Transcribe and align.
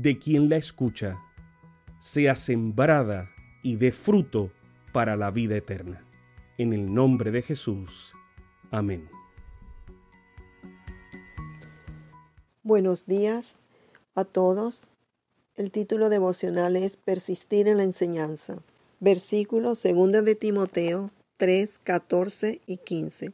de 0.00 0.16
quien 0.16 0.48
la 0.48 0.56
escucha, 0.56 1.18
sea 1.98 2.36
sembrada 2.36 3.30
y 3.64 3.74
dé 3.74 3.90
fruto 3.90 4.52
para 4.92 5.16
la 5.16 5.32
vida 5.32 5.56
eterna. 5.56 6.04
En 6.56 6.72
el 6.72 6.94
nombre 6.94 7.32
de 7.32 7.42
Jesús. 7.42 8.12
Amén. 8.70 9.08
Buenos 12.62 13.06
días 13.06 13.58
a 14.14 14.24
todos. 14.24 14.92
El 15.56 15.72
título 15.72 16.10
devocional 16.10 16.76
es 16.76 16.96
Persistir 16.96 17.66
en 17.66 17.78
la 17.78 17.82
enseñanza. 17.82 18.62
Versículo 19.00 19.70
2 19.70 20.24
de 20.24 20.34
Timoteo 20.36 21.10
3, 21.38 21.78
14 21.80 22.60
y 22.66 22.76
15. 22.76 23.32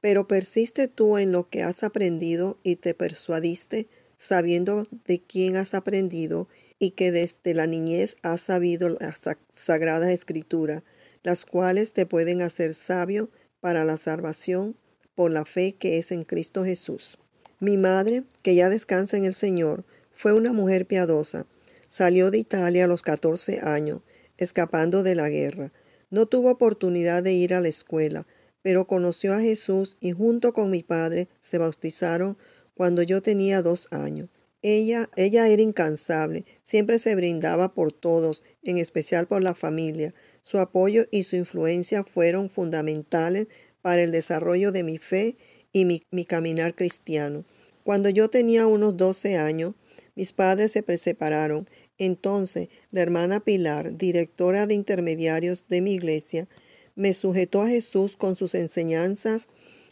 Pero 0.00 0.26
persiste 0.26 0.88
tú 0.88 1.16
en 1.18 1.30
lo 1.30 1.48
que 1.48 1.62
has 1.62 1.84
aprendido 1.84 2.58
y 2.64 2.74
te 2.74 2.92
persuadiste, 2.92 3.86
sabiendo 4.22 4.86
de 5.04 5.20
quién 5.20 5.56
has 5.56 5.74
aprendido 5.74 6.46
y 6.78 6.92
que 6.92 7.10
desde 7.10 7.54
la 7.54 7.66
niñez 7.66 8.18
has 8.22 8.42
sabido 8.42 8.88
la 8.88 9.14
sagrada 9.50 10.12
escritura 10.12 10.84
las 11.24 11.44
cuales 11.44 11.92
te 11.92 12.06
pueden 12.06 12.40
hacer 12.40 12.72
sabio 12.72 13.30
para 13.60 13.84
la 13.84 13.96
salvación 13.96 14.76
por 15.16 15.32
la 15.32 15.44
fe 15.44 15.74
que 15.74 15.98
es 15.98 16.12
en 16.12 16.22
Cristo 16.22 16.64
Jesús. 16.64 17.18
Mi 17.58 17.76
madre, 17.76 18.22
que 18.42 18.54
ya 18.54 18.70
descansa 18.70 19.16
en 19.16 19.24
el 19.24 19.34
Señor, 19.34 19.84
fue 20.12 20.32
una 20.32 20.52
mujer 20.52 20.86
piadosa. 20.86 21.46
Salió 21.88 22.30
de 22.30 22.38
Italia 22.38 22.84
a 22.84 22.88
los 22.88 23.02
14 23.02 23.60
años, 23.62 24.02
escapando 24.36 25.02
de 25.02 25.16
la 25.16 25.28
guerra. 25.28 25.72
No 26.10 26.26
tuvo 26.26 26.50
oportunidad 26.50 27.24
de 27.24 27.32
ir 27.32 27.54
a 27.54 27.60
la 27.60 27.68
escuela, 27.68 28.26
pero 28.62 28.86
conoció 28.86 29.34
a 29.34 29.40
Jesús 29.40 29.96
y 30.00 30.12
junto 30.12 30.52
con 30.52 30.70
mi 30.70 30.84
padre 30.84 31.28
se 31.40 31.58
bautizaron 31.58 32.38
cuando 32.74 33.02
yo 33.02 33.22
tenía 33.22 33.62
dos 33.62 33.88
años. 33.90 34.28
Ella, 34.62 35.10
ella 35.16 35.48
era 35.48 35.60
incansable, 35.60 36.44
siempre 36.62 36.98
se 36.98 37.16
brindaba 37.16 37.74
por 37.74 37.92
todos, 37.92 38.44
en 38.62 38.78
especial 38.78 39.26
por 39.26 39.42
la 39.42 39.54
familia. 39.54 40.14
Su 40.40 40.58
apoyo 40.58 41.06
y 41.10 41.24
su 41.24 41.34
influencia 41.34 42.04
fueron 42.04 42.48
fundamentales 42.48 43.48
para 43.80 44.02
el 44.02 44.12
desarrollo 44.12 44.70
de 44.70 44.84
mi 44.84 44.98
fe 44.98 45.36
y 45.72 45.84
mi, 45.84 46.02
mi 46.12 46.24
caminar 46.24 46.76
cristiano. 46.76 47.44
Cuando 47.82 48.08
yo 48.08 48.30
tenía 48.30 48.68
unos 48.68 48.96
12 48.96 49.36
años, 49.36 49.74
mis 50.14 50.32
padres 50.32 50.72
se 50.72 50.96
separaron. 50.96 51.68
Entonces, 51.98 52.68
la 52.90 53.02
hermana 53.02 53.40
Pilar, 53.40 53.96
directora 53.96 54.66
de 54.66 54.74
intermediarios 54.74 55.66
de 55.68 55.80
mi 55.80 55.94
iglesia, 55.94 56.48
me 56.94 57.14
sujetó 57.14 57.62
a 57.62 57.68
Jesús 57.68 58.16
con 58.16 58.36
sus 58.36 58.54
enseñanzas, 58.54 59.48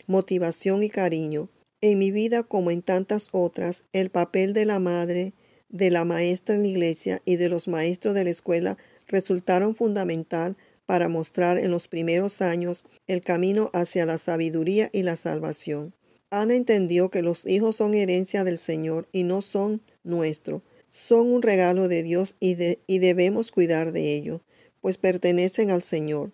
motivación 0.06 0.82
y 0.82 0.90
cariño. 0.90 1.50
En 1.82 1.98
mi 1.98 2.10
vida, 2.10 2.42
como 2.42 2.70
en 2.70 2.82
tantas 2.82 3.28
otras, 3.32 3.84
el 3.94 4.10
papel 4.10 4.52
de 4.52 4.66
la 4.66 4.78
madre, 4.78 5.32
de 5.70 5.90
la 5.90 6.04
maestra 6.04 6.54
en 6.54 6.62
la 6.62 6.68
iglesia 6.68 7.22
y 7.24 7.36
de 7.36 7.48
los 7.48 7.68
maestros 7.68 8.14
de 8.14 8.24
la 8.24 8.30
escuela 8.30 8.76
resultaron 9.06 9.74
fundamental 9.74 10.56
para 10.84 11.08
mostrar 11.08 11.56
en 11.58 11.70
los 11.70 11.88
primeros 11.88 12.42
años 12.42 12.84
el 13.06 13.22
camino 13.22 13.70
hacia 13.72 14.04
la 14.04 14.18
sabiduría 14.18 14.90
y 14.92 15.04
la 15.04 15.16
salvación. 15.16 15.94
Ana 16.28 16.54
entendió 16.54 17.10
que 17.10 17.22
los 17.22 17.46
hijos 17.46 17.76
son 17.76 17.94
herencia 17.94 18.44
del 18.44 18.58
Señor 18.58 19.08
y 19.10 19.24
no 19.24 19.40
son 19.40 19.80
nuestro. 20.04 20.62
Son 20.90 21.28
un 21.28 21.40
regalo 21.40 21.88
de 21.88 22.02
Dios 22.02 22.36
y, 22.40 22.56
y 22.86 22.98
debemos 22.98 23.52
cuidar 23.52 23.92
de 23.92 24.14
ellos, 24.16 24.42
pues 24.80 24.98
pertenecen 24.98 25.70
al 25.70 25.82
Señor. 25.82 26.32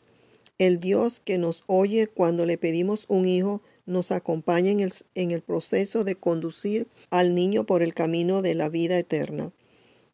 El 0.58 0.78
Dios 0.78 1.20
que 1.20 1.38
nos 1.38 1.62
oye 1.66 2.08
cuando 2.08 2.46
le 2.46 2.58
pedimos 2.58 3.04
un 3.08 3.26
hijo 3.26 3.62
nos 3.86 4.12
acompaña 4.12 4.70
en 4.70 4.80
el, 4.80 4.92
en 5.14 5.30
el 5.30 5.42
proceso 5.42 6.04
de 6.04 6.16
conducir 6.16 6.88
al 7.10 7.34
niño 7.34 7.64
por 7.64 7.82
el 7.82 7.94
camino 7.94 8.42
de 8.42 8.54
la 8.54 8.68
vida 8.68 8.98
eterna. 8.98 9.52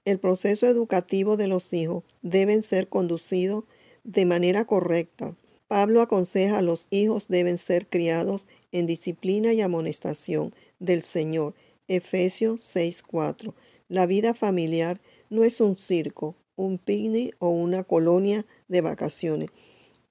El 0.05 0.19
proceso 0.19 0.67
educativo 0.67 1.37
de 1.37 1.49
los 1.49 1.73
hijos 1.73 2.05
deben 2.23 2.63
ser 2.63 2.89
conducido 2.89 3.65
de 4.05 4.27
manera 4.27 4.65
correcta. 4.65 5.37
Pablo 5.69 6.03
aconseja 6.03 6.59
a 6.59 6.63
los 6.63 6.87
hijos 6.91 7.29
deben 7.29 7.57
ser 7.57 7.87
criados 7.87 8.47
en 8.73 8.87
disciplina 8.87 9.55
y 9.55 9.63
amonestación 9.63 10.55
del 10.81 11.03
Señor. 11.03 11.55
Efesios 11.89 12.61
6:4. 12.63 13.55
La 13.89 14.07
vida 14.07 14.35
familiar 14.35 15.01
no 15.31 15.45
es 15.45 15.61
un 15.61 15.77
circo, 15.77 16.35
un 16.57 16.79
picnic 16.79 17.35
o 17.39 17.49
una 17.49 17.85
colonia 17.85 18.45
de 18.69 18.81
vacaciones. 18.81 19.51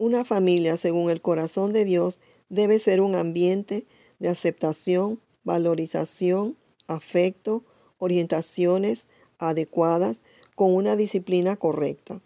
Una 0.02 0.26
familia, 0.26 0.78
según 0.78 1.12
el 1.12 1.22
corazón 1.22 1.74
de 1.74 1.86
Dios, 1.86 2.22
debe 2.50 2.80
ser 2.80 3.02
un 3.02 3.14
ambiente 3.14 3.86
de 4.18 4.30
aceptación, 4.30 5.20
valorización, 5.44 6.58
afecto, 6.88 7.64
orientaciones 8.00 9.10
adecuadas 9.38 10.24
con 10.56 10.74
una 10.74 10.96
disciplina 10.96 11.56
correcta. 11.56 12.20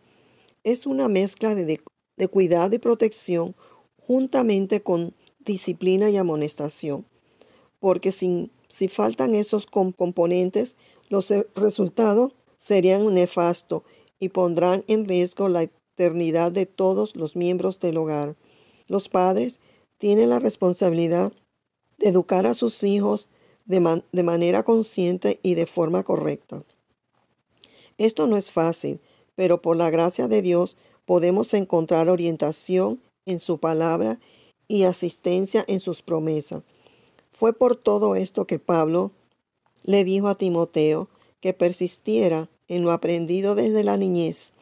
Es 0.64 0.86
una 0.88 1.10
mezcla 1.10 1.54
de, 1.54 1.82
cuidado 2.30 2.74
y 2.74 2.80
protección 2.80 3.58
juntamente 3.98 4.82
con 4.82 5.14
disciplina 5.40 6.10
y 6.10 6.16
amonestación, 6.16 7.06
porque 7.82 8.14
si 8.14 8.88
faltan 8.88 9.36
esos 9.36 9.66
componentes, 9.66 10.78
los 11.10 11.28
resultados 11.56 12.32
serían 12.58 13.14
nefastos 13.14 13.84
y 14.18 14.30
pondrán 14.30 14.86
en 14.88 15.10
riesgo 15.10 15.50
la 15.50 15.68
de 15.98 16.66
todos 16.66 17.16
los 17.16 17.36
miembros 17.36 17.80
del 17.80 17.98
hogar. 17.98 18.36
Los 18.88 19.10
padres 19.10 19.62
tiene 19.98 20.28
la 20.28 20.40
responsabilidad 20.40 21.32
de 21.98 22.10
educar 22.10 22.46
a 22.46 22.54
sus 22.54 22.84
hijos 22.84 23.30
de 23.66 24.24
manera 24.24 24.64
consciente 24.64 25.40
y 25.42 25.56
de 25.56 25.66
forma 25.66 26.04
correcta. 26.04 26.64
Esto 27.98 28.28
no 28.28 28.36
es 28.36 28.52
fácil, 28.52 29.00
pero 29.36 29.62
por 29.62 29.78
la 29.78 29.90
gracia 29.90 30.28
de 30.28 30.42
Dios 30.42 30.76
podemos 31.06 31.54
encontrar 31.54 32.10
orientación 32.10 33.00
en 33.26 33.40
su 33.40 33.60
palabra 33.60 34.20
y 34.68 34.84
asistencia 34.84 35.64
en 35.68 35.80
sus 35.80 36.02
promesas. 36.02 36.64
Fue 37.32 37.54
por 37.54 37.76
todo 37.76 38.16
esto 38.16 38.46
que 38.46 38.60
Pablo 38.60 39.12
le 39.84 40.04
dijo 40.04 40.28
a 40.28 40.36
Timoteo 40.36 41.08
que 41.40 41.54
persistiera 41.54 42.50
en 42.68 42.84
lo 42.84 42.92
aprendido 42.92 43.56
desde 43.56 43.84
la 43.84 43.98
niñez 43.98 44.55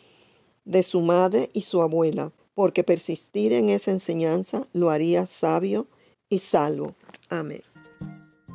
de 0.65 0.83
su 0.83 1.01
madre 1.01 1.49
y 1.53 1.61
su 1.61 1.81
abuela, 1.81 2.31
porque 2.53 2.83
persistir 2.83 3.53
en 3.53 3.69
esa 3.69 3.91
enseñanza 3.91 4.67
lo 4.73 4.89
haría 4.89 5.25
sabio 5.25 5.87
y 6.29 6.39
salvo. 6.39 6.95
Amén. 7.29 7.61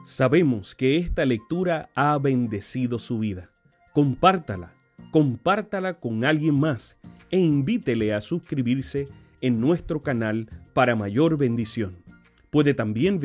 Sabemos 0.05 0.75
que 0.75 0.96
esta 0.96 1.25
lectura 1.25 1.90
ha 1.94 2.16
bendecido 2.19 2.99
su 2.99 3.19
vida. 3.19 3.50
Compártala, 3.93 4.75
compártala 5.10 6.00
con 6.00 6.25
alguien 6.25 6.58
más 6.58 6.96
e 7.31 7.38
invítele 7.38 8.14
a 8.14 8.20
suscribirse 8.20 9.08
en 9.40 9.60
nuestro 9.60 10.02
canal 10.02 10.49
para 10.75 10.96
mayor 10.96 11.37
bendición. 11.37 11.96
Puede 12.50 12.75
también 12.75 13.16